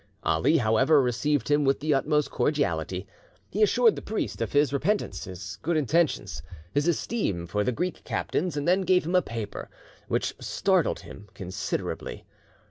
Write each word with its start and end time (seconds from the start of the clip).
Ali, 0.23 0.57
however, 0.57 0.99
received 0.99 1.47
him 1.51 1.63
with 1.63 1.79
the 1.79 1.93
utmost 1.93 2.31
cordiality: 2.31 3.05
He 3.51 3.61
assured 3.61 3.95
the 3.95 4.01
priest 4.01 4.41
of 4.41 4.51
his 4.51 4.73
repentance, 4.73 5.25
his 5.25 5.59
good 5.61 5.77
intentions, 5.77 6.41
his 6.73 6.87
esteem 6.87 7.45
for 7.45 7.63
the 7.63 7.71
Greek 7.71 8.03
captains, 8.03 8.57
and 8.57 8.67
then 8.67 8.81
gave 8.81 9.05
him 9.05 9.13
a 9.13 9.21
paper 9.21 9.69
which 10.07 10.33
startled 10.39 11.01
him 11.01 11.27
considerably. 11.35 12.25